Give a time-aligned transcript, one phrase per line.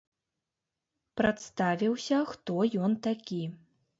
[1.21, 2.57] Прадставіўся, хто
[2.87, 3.43] ён такі.